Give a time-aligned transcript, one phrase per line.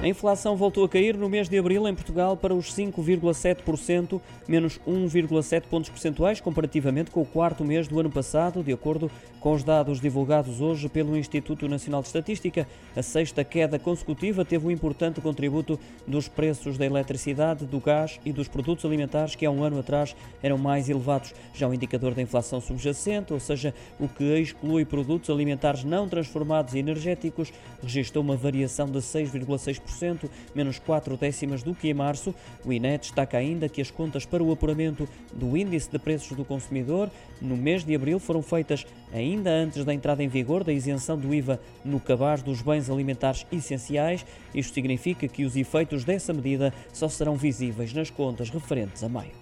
[0.00, 4.78] A inflação voltou a cair no mês de abril em Portugal para os 5,7%, menos
[4.86, 9.64] 1,7 pontos percentuais comparativamente com o quarto mês do ano passado, de acordo com os
[9.64, 12.64] dados divulgados hoje pelo Instituto Nacional de Estatística.
[12.94, 18.32] A sexta queda consecutiva teve um importante contributo dos preços da eletricidade, do gás e
[18.32, 21.34] dos produtos alimentares que há um ano atrás eram mais elevados.
[21.52, 26.74] Já o indicador da inflação subjacente, ou seja, o que exclui produtos alimentares não transformados
[26.74, 27.52] e energéticos,
[27.82, 29.87] registrou uma variação de 6,6%
[30.54, 32.34] menos 4 décimas do que em março.
[32.64, 36.44] O INE destaca ainda que as contas para o apuramento do Índice de Preços do
[36.44, 37.10] Consumidor
[37.40, 41.32] no mês de abril foram feitas ainda antes da entrada em vigor da isenção do
[41.34, 44.24] IVA no cabaz dos bens alimentares essenciais.
[44.54, 49.32] Isto significa que os efeitos dessa medida só serão visíveis nas contas referentes a maio.